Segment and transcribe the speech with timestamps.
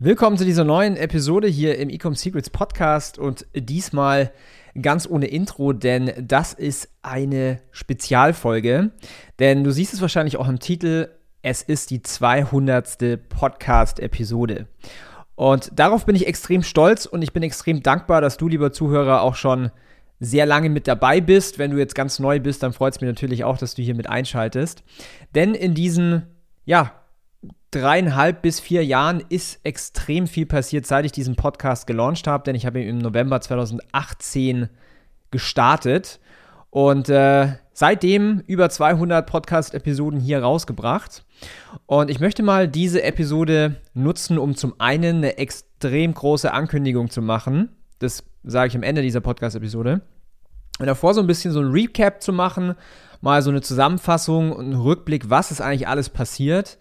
[0.00, 4.30] Willkommen zu dieser neuen Episode hier im Ecom Secrets Podcast und diesmal
[4.80, 8.92] ganz ohne Intro, denn das ist eine Spezialfolge.
[9.40, 11.08] Denn du siehst es wahrscheinlich auch im Titel,
[11.42, 13.28] es ist die 200.
[13.28, 14.68] Podcast-Episode.
[15.34, 19.22] Und darauf bin ich extrem stolz und ich bin extrem dankbar, dass du, lieber Zuhörer,
[19.22, 19.72] auch schon
[20.20, 21.58] sehr lange mit dabei bist.
[21.58, 23.96] Wenn du jetzt ganz neu bist, dann freut es mich natürlich auch, dass du hier
[23.96, 24.84] mit einschaltest.
[25.34, 26.28] Denn in diesen,
[26.64, 26.97] ja,
[27.70, 32.54] dreieinhalb bis vier Jahren ist extrem viel passiert, seit ich diesen Podcast gelauncht habe, denn
[32.54, 34.68] ich habe ihn im November 2018
[35.30, 36.20] gestartet
[36.70, 41.24] und äh, seitdem über 200 Podcast-Episoden hier rausgebracht.
[41.86, 47.20] Und ich möchte mal diese Episode nutzen, um zum einen eine extrem große Ankündigung zu
[47.20, 47.76] machen.
[47.98, 50.00] Das sage ich am Ende dieser Podcast-Episode.
[50.78, 52.74] Und davor so ein bisschen so ein Recap zu machen,
[53.20, 56.78] mal so eine Zusammenfassung und einen Rückblick, was ist eigentlich alles passiert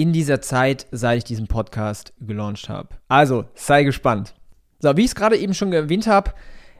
[0.00, 2.90] in dieser Zeit, seit ich diesen Podcast gelauncht habe.
[3.08, 4.34] Also, sei gespannt.
[4.78, 6.32] So, wie ich es gerade eben schon erwähnt habe,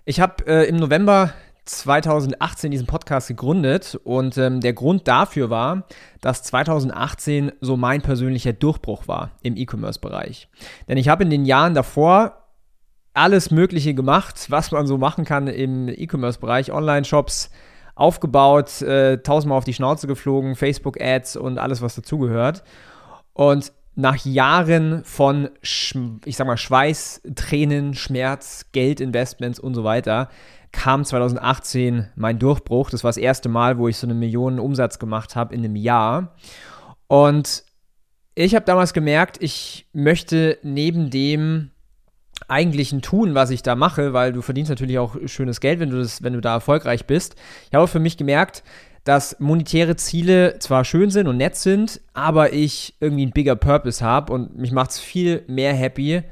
[0.05, 1.33] ich habe äh, im November
[1.65, 5.85] 2018 diesen Podcast gegründet und ähm, der Grund dafür war,
[6.21, 10.49] dass 2018 so mein persönlicher Durchbruch war im E-Commerce-Bereich.
[10.89, 12.45] Denn ich habe in den Jahren davor
[13.15, 17.51] alles Mögliche gemacht, was man so machen kann im E-Commerce-Bereich, Online-Shops
[17.97, 22.63] aufgebaut, äh, tausendmal auf die Schnauze geflogen, Facebook-Ads und alles, was dazugehört.
[23.39, 30.29] Und nach Jahren von, ich sag mal, Schweiß, Tränen, Schmerz, Geldinvestments und so weiter,
[30.73, 32.91] kam 2018 mein Durchbruch.
[32.91, 35.77] Das war das erste Mal, wo ich so eine Million Umsatz gemacht habe in einem
[35.77, 36.35] Jahr.
[37.07, 37.63] Und
[38.35, 41.71] ich habe damals gemerkt, ich möchte neben dem
[42.49, 45.99] eigentlichen Tun, was ich da mache, weil du verdienst natürlich auch schönes Geld, wenn du
[45.99, 47.37] das, wenn du da erfolgreich bist.
[47.69, 48.65] Ich habe für mich gemerkt,
[49.09, 54.05] dass monetäre Ziele zwar schön sind und nett sind, aber ich irgendwie einen bigger Purpose
[54.05, 56.25] habe und mich macht es viel mehr happy,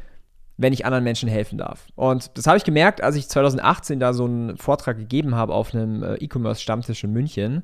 [0.59, 1.87] wenn ich anderen Menschen helfen darf.
[1.95, 5.75] Und das habe ich gemerkt, als ich 2018 da so einen Vortrag gegeben habe auf
[5.75, 7.63] einem äh, E-Commerce-Stammtisch in München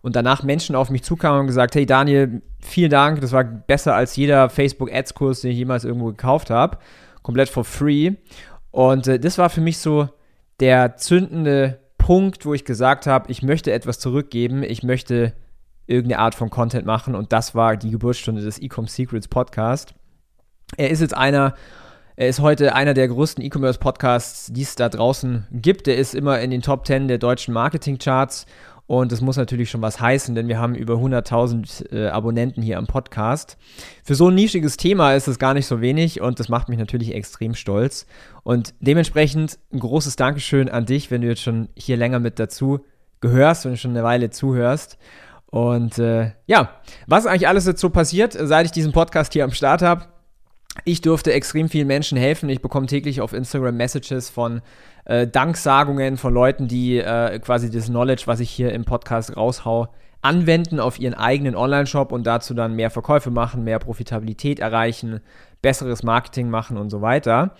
[0.00, 3.94] und danach Menschen auf mich zukamen und gesagt, hey Daniel, vielen Dank, das war besser
[3.94, 6.78] als jeder Facebook-Ads-Kurs, den ich jemals irgendwo gekauft habe,
[7.20, 8.12] komplett for free.
[8.70, 10.08] Und äh, das war für mich so
[10.58, 15.32] der zündende Punkt, wo ich gesagt habe, ich möchte etwas zurückgeben, ich möchte
[15.86, 19.94] irgendeine Art von Content machen und das war die Geburtsstunde des Ecom Secrets Podcast.
[20.76, 21.54] Er ist jetzt einer,
[22.16, 25.88] er ist heute einer der größten E-Commerce Podcasts, die es da draußen gibt.
[25.88, 28.44] Er ist immer in den Top 10 der deutschen Marketing Charts
[28.86, 32.76] und das muss natürlich schon was heißen, denn wir haben über 100.000 äh, Abonnenten hier
[32.76, 33.56] am Podcast.
[34.04, 36.78] Für so ein nischiges Thema ist es gar nicht so wenig und das macht mich
[36.78, 38.06] natürlich extrem stolz.
[38.42, 42.84] Und dementsprechend ein großes Dankeschön an dich, wenn du jetzt schon hier länger mit dazu
[43.20, 44.98] gehörst und schon eine Weile zuhörst.
[45.46, 46.70] Und äh, ja,
[47.06, 50.13] was eigentlich alles jetzt so passiert, seit ich diesen Podcast hier am Start habe?
[50.84, 52.48] Ich durfte extrem vielen Menschen helfen.
[52.48, 54.60] Ich bekomme täglich auf Instagram Messages von
[55.04, 59.88] äh, Danksagungen von Leuten, die äh, quasi das Knowledge, was ich hier im Podcast raushau,
[60.20, 65.20] anwenden auf ihren eigenen Online-Shop und dazu dann mehr Verkäufe machen, mehr Profitabilität erreichen,
[65.62, 67.54] besseres Marketing machen und so weiter.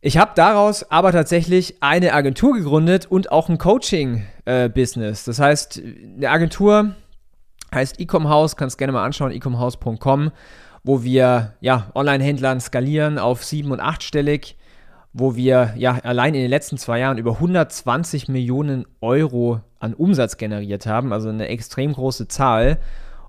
[0.00, 5.22] Ich habe daraus aber tatsächlich eine Agentur gegründet und auch ein Coaching-Business.
[5.22, 5.82] Äh, das heißt,
[6.16, 6.94] eine Agentur
[7.74, 10.30] heißt Ecomhouse, kannst gerne mal anschauen, ecomhouse.com,
[10.84, 14.56] wo wir ja, Online-Händlern skalieren auf sieben- und achtstellig
[15.14, 20.36] wo wir ja allein in den letzten zwei Jahren über 120 Millionen Euro an Umsatz
[20.36, 22.78] generiert haben, also eine extrem große Zahl.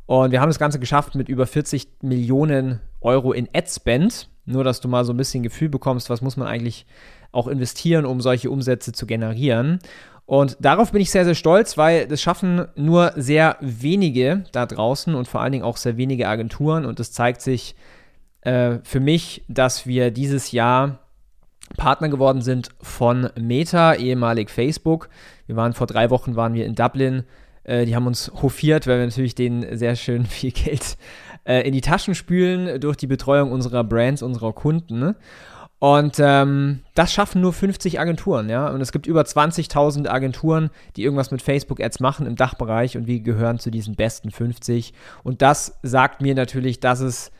[0.08, 4.30] Und wir haben das Ganze geschafft mit über 40 Millionen Euro in Ad-Spend.
[4.46, 6.88] Nur, dass du mal so ein bisschen Gefühl bekommst, was muss man eigentlich
[7.36, 9.80] auch investieren, um solche Umsätze zu generieren.
[10.26, 15.14] Und darauf bin ich sehr, sehr stolz, weil das schaffen nur sehr wenige da draußen
[15.14, 16.86] und vor allen Dingen auch sehr wenige Agenturen.
[16.86, 17.76] Und es zeigt sich
[18.42, 21.00] äh, für mich, dass wir dieses Jahr
[21.78, 25.10] Partner geworden sind von Meta, ehemalig Facebook.
[25.46, 27.24] Wir waren vor drei Wochen waren wir in Dublin.
[27.64, 30.98] Äh, die haben uns hofiert, weil wir natürlich denen sehr schön viel Geld
[31.46, 35.16] äh, in die Taschen spülen durch die Betreuung unserer Brands, unserer Kunden.
[35.80, 38.70] Und ähm, das schaffen nur 50 Agenturen, ja.
[38.70, 43.20] Und es gibt über 20.000 Agenturen, die irgendwas mit Facebook-Ads machen im Dachbereich und wir
[43.20, 44.94] gehören zu diesen besten 50.
[45.24, 47.32] Und das sagt mir natürlich, dass es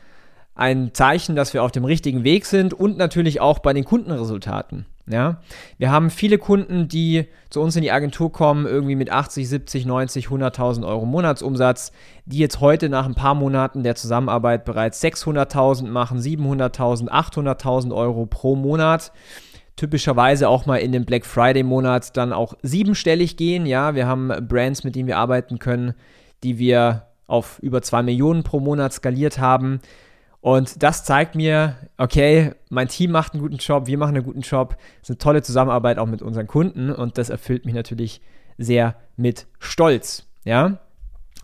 [0.54, 4.86] ein Zeichen, dass wir auf dem richtigen Weg sind und natürlich auch bei den Kundenresultaten.
[5.08, 5.40] Ja,
[5.78, 9.86] wir haben viele Kunden, die zu uns in die Agentur kommen, irgendwie mit 80, 70,
[9.86, 11.92] 90, 100.000 Euro Monatsumsatz,
[12.24, 18.26] die jetzt heute nach ein paar Monaten der Zusammenarbeit bereits 600.000 machen, 700.000, 800.000 Euro
[18.26, 19.12] pro Monat.
[19.76, 23.64] Typischerweise auch mal in dem Black Friday Monat dann auch siebenstellig gehen.
[23.64, 25.94] Ja, wir haben Brands, mit denen wir arbeiten können,
[26.42, 29.80] die wir auf über 2 Millionen pro Monat skaliert haben.
[30.46, 34.42] Und das zeigt mir okay, mein Team macht einen guten Job, wir machen einen guten
[34.42, 38.20] Job, es ist eine tolle Zusammenarbeit auch mit unseren Kunden und das erfüllt mich natürlich
[38.56, 40.78] sehr mit Stolz, ja.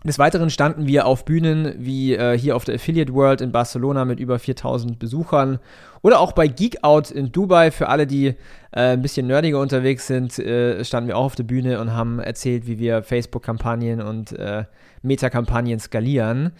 [0.05, 4.05] Des Weiteren standen wir auf Bühnen wie äh, hier auf der Affiliate World in Barcelona
[4.05, 5.59] mit über 4000 Besuchern
[6.01, 7.71] oder auch bei Geek Out in Dubai.
[7.71, 8.35] Für alle, die äh,
[8.71, 12.67] ein bisschen nerdiger unterwegs sind, äh, standen wir auch auf der Bühne und haben erzählt,
[12.67, 14.63] wie wir Facebook-Kampagnen und äh,
[15.01, 16.53] Meta-Kampagnen skalieren.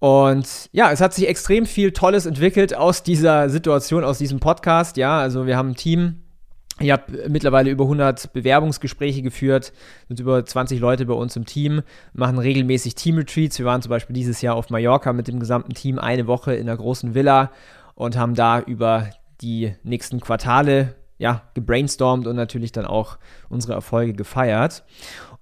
[0.00, 4.96] Und ja, es hat sich extrem viel Tolles entwickelt aus dieser Situation, aus diesem Podcast.
[4.96, 6.16] Ja, also wir haben ein Team
[6.80, 9.74] ich habe mittlerweile über 100 Bewerbungsgespräche geführt,
[10.08, 11.82] sind über 20 Leute bei uns im Team,
[12.14, 13.58] machen regelmäßig Team-Retreats.
[13.58, 16.66] Wir waren zum Beispiel dieses Jahr auf Mallorca mit dem gesamten Team eine Woche in
[16.66, 17.52] einer großen Villa
[17.94, 19.10] und haben da über
[19.42, 23.18] die nächsten Quartale ja, gebrainstormt und natürlich dann auch
[23.50, 24.82] unsere Erfolge gefeiert.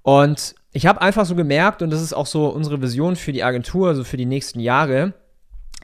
[0.02, 3.42] Und ich habe einfach so gemerkt, und das ist auch so unsere Vision für die
[3.42, 5.14] Agentur, also für die nächsten Jahre,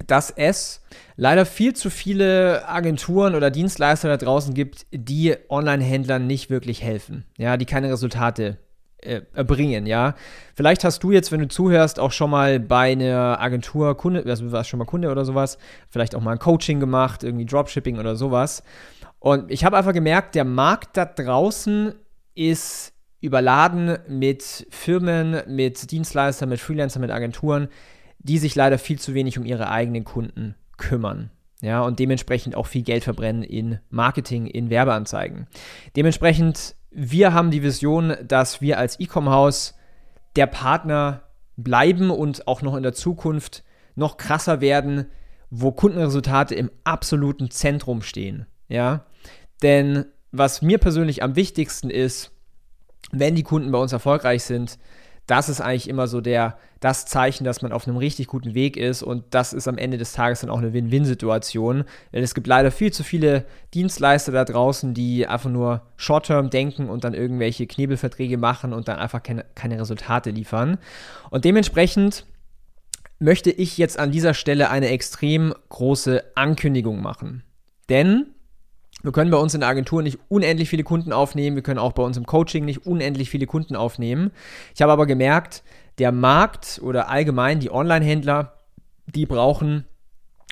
[0.07, 0.83] dass es
[1.17, 7.25] leider viel zu viele Agenturen oder Dienstleister da draußen gibt, die Online-Händlern nicht wirklich helfen,
[7.39, 8.59] ja, die keine Resultate
[8.99, 10.17] äh, erbringen, ja.
[10.55, 14.51] Vielleicht hast du jetzt, wenn du zuhörst, auch schon mal bei einer Agentur Kunde, also
[14.51, 15.59] warst schon mal Kunde oder sowas,
[15.89, 18.63] vielleicht auch mal ein Coaching gemacht, irgendwie Dropshipping oder sowas.
[19.21, 21.95] Und ich habe einfach gemerkt, der Markt da draußen
[22.35, 22.94] ist
[23.25, 27.69] überladen mit Firmen, mit Dienstleistern, mit Freelancern, mit Agenturen,
[28.19, 31.31] die sich leider viel zu wenig um ihre eigenen Kunden kümmern.
[31.61, 35.47] Ja, und dementsprechend auch viel Geld verbrennen in Marketing, in Werbeanzeigen.
[35.97, 39.75] Dementsprechend, wir haben die Vision, dass wir als E-Com-Haus
[40.37, 41.23] der Partner
[41.57, 45.07] bleiben und auch noch in der Zukunft noch krasser werden,
[45.49, 48.47] wo Kundenresultate im absoluten Zentrum stehen.
[48.69, 49.07] Ja,
[49.63, 52.34] denn was mir persönlich am wichtigsten ist,
[53.21, 54.79] wenn die Kunden bei uns erfolgreich sind,
[55.27, 58.77] das ist eigentlich immer so der, das Zeichen, dass man auf einem richtig guten Weg
[58.77, 61.85] ist und das ist am Ende des Tages dann auch eine Win-Win-Situation.
[62.13, 66.91] Denn es gibt leider viel zu viele Dienstleister da draußen, die einfach nur Short-Term denken
[66.91, 70.77] und dann irgendwelche Knebelverträge machen und dann einfach keine, keine Resultate liefern.
[71.31, 72.27] Und dementsprechend
[73.19, 77.45] möchte ich jetzt an dieser Stelle eine extrem große Ankündigung machen.
[77.89, 78.34] Denn
[79.05, 81.57] wir können bei uns in der Agentur nicht unendlich viele Kunden aufnehmen.
[81.57, 84.31] Wir können auch bei uns im Coaching nicht unendlich viele Kunden aufnehmen.
[84.75, 85.63] Ich habe aber gemerkt,
[85.99, 88.55] der Markt oder allgemein die Online-Händler,
[89.07, 89.85] die brauchen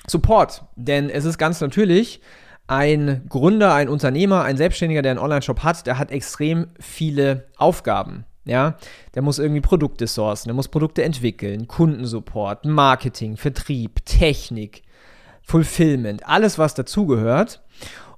[0.05, 0.65] Support.
[0.75, 2.21] Denn es ist ganz natürlich,
[2.67, 8.25] ein Gründer, ein Unternehmer, ein Selbstständiger, der einen Online-Shop hat, der hat extrem viele Aufgaben.
[8.45, 8.75] Ja,
[9.15, 14.83] der muss irgendwie Produkte sourcen, der muss Produkte entwickeln, Kundensupport, Marketing, Vertrieb, Technik,
[15.41, 17.62] Fulfillment, alles was dazugehört.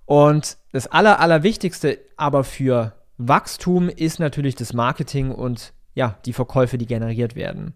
[0.05, 6.77] Und das Aller, Allerwichtigste aber für Wachstum ist natürlich das Marketing und ja, die Verkäufe,
[6.77, 7.73] die generiert werden.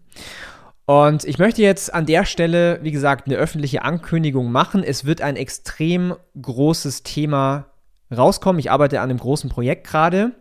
[0.84, 4.82] Und ich möchte jetzt an der Stelle, wie gesagt, eine öffentliche Ankündigung machen.
[4.82, 7.66] Es wird ein extrem großes Thema
[8.14, 8.58] rauskommen.
[8.58, 10.32] Ich arbeite an einem großen Projekt gerade.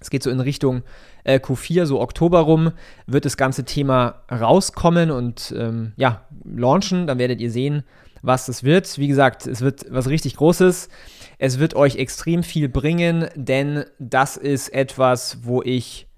[0.00, 0.82] Es geht so in Richtung
[1.24, 2.72] äh, Q4, so Oktober rum,
[3.06, 7.06] wird das ganze Thema rauskommen und ähm, ja, launchen.
[7.06, 7.84] Dann werdet ihr sehen,
[8.24, 8.98] was es wird.
[8.98, 10.88] Wie gesagt, es wird was richtig Großes.
[11.38, 16.08] Es wird euch extrem viel bringen, denn das ist etwas, wo ich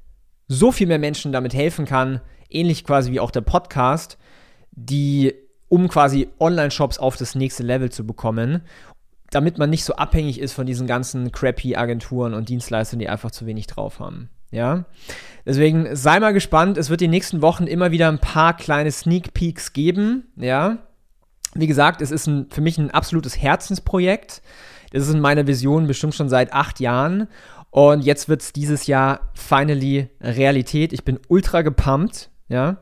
[0.49, 4.19] so viel mehr Menschen damit helfen kann, ähnlich quasi wie auch der Podcast,
[4.71, 5.35] die
[5.69, 8.63] um quasi Online-Shops auf das nächste Level zu bekommen,
[9.31, 13.33] damit man nicht so abhängig ist von diesen ganzen crappy Agenturen und Dienstleistern, die einfach
[13.33, 14.31] zu wenig drauf haben.
[14.53, 14.85] Ja,
[15.45, 16.79] deswegen sei mal gespannt.
[16.79, 20.29] Es wird die nächsten Wochen immer wieder ein paar kleine Sneak Peeks geben.
[20.37, 20.86] Ja,
[21.55, 24.43] wie gesagt, es ist ein, für mich ein absolutes Herzensprojekt.
[24.93, 27.29] Das ist in meiner Vision bestimmt schon seit acht Jahren.
[27.71, 30.93] Und jetzt wird es dieses Jahr finally Realität.
[30.93, 32.79] Ich bin ultra gepumpt, ja.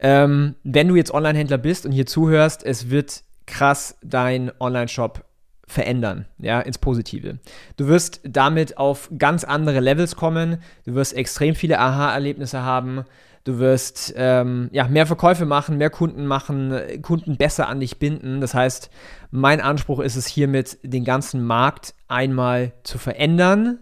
[0.00, 5.24] Ähm, wenn du jetzt Online-Händler bist und hier zuhörst, es wird krass dein Online-Shop
[5.66, 7.38] verändern, ja, ins Positive.
[7.76, 10.58] Du wirst damit auf ganz andere Levels kommen.
[10.84, 13.04] Du wirst extrem viele Aha-Erlebnisse haben.
[13.44, 18.40] Du wirst ähm, ja, mehr Verkäufe machen, mehr Kunden machen, Kunden besser an dich binden.
[18.40, 18.90] Das heißt,
[19.30, 23.80] mein Anspruch ist es hiermit, den ganzen Markt einmal zu verändern,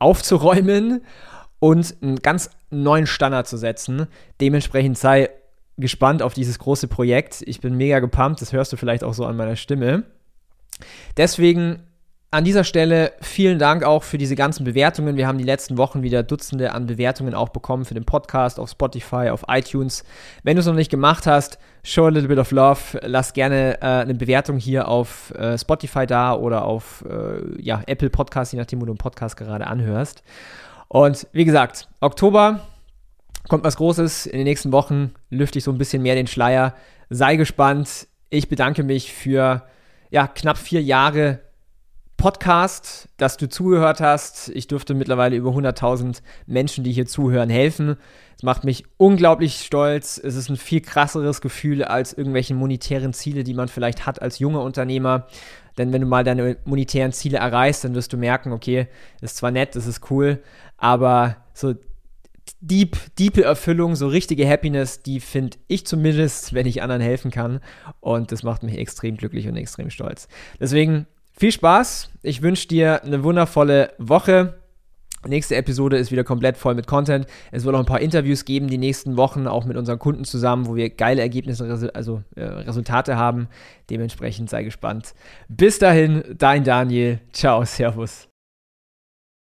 [0.00, 1.02] aufzuräumen
[1.60, 4.08] und einen ganz neuen Standard zu setzen.
[4.40, 5.30] Dementsprechend sei
[5.78, 7.42] gespannt auf dieses große Projekt.
[7.46, 10.04] Ich bin mega gepumpt, das hörst du vielleicht auch so an meiner Stimme.
[11.16, 11.82] Deswegen
[12.30, 15.16] an dieser Stelle vielen Dank auch für diese ganzen Bewertungen.
[15.16, 18.68] Wir haben die letzten Wochen wieder Dutzende an Bewertungen auch bekommen für den Podcast auf
[18.68, 20.04] Spotify, auf iTunes.
[20.42, 22.98] Wenn du es noch nicht gemacht hast, show a little bit of love.
[23.02, 28.10] Lass gerne äh, eine Bewertung hier auf äh, Spotify da oder auf äh, ja, Apple
[28.10, 30.22] Podcast, je nachdem, wo du den Podcast gerade anhörst.
[30.88, 32.60] Und wie gesagt, Oktober
[33.48, 34.26] kommt was Großes.
[34.26, 36.74] In den nächsten Wochen lüfte ich so ein bisschen mehr den Schleier.
[37.08, 38.08] Sei gespannt.
[38.28, 39.62] Ich bedanke mich für
[40.10, 41.40] ja, knapp vier Jahre
[42.16, 44.48] Podcast, dass du zugehört hast.
[44.48, 47.96] Ich durfte mittlerweile über 100.000 Menschen, die hier zuhören, helfen.
[48.36, 50.18] Es macht mich unglaublich stolz.
[50.22, 54.38] Es ist ein viel krasseres Gefühl als irgendwelche monetären Ziele, die man vielleicht hat als
[54.38, 55.26] junger Unternehmer.
[55.78, 58.88] Denn wenn du mal deine monetären Ziele erreichst, dann wirst du merken, okay,
[59.20, 60.42] ist zwar nett, das ist cool,
[60.78, 61.74] aber so
[62.66, 67.60] deep, diepe Erfüllung, so richtige Happiness, die finde ich zumindest, wenn ich anderen helfen kann.
[68.00, 70.28] Und das macht mich extrem glücklich und extrem stolz.
[70.60, 72.10] Deswegen viel Spaß.
[72.22, 74.54] Ich wünsche dir eine wundervolle Woche.
[75.26, 77.26] Nächste Episode ist wieder komplett voll mit Content.
[77.50, 80.66] Es wird auch ein paar Interviews geben die nächsten Wochen, auch mit unseren Kunden zusammen,
[80.66, 83.48] wo wir geile Ergebnisse, also äh, Resultate haben.
[83.90, 85.14] Dementsprechend sei gespannt.
[85.48, 87.20] Bis dahin, dein Daniel.
[87.32, 88.28] Ciao, Servus.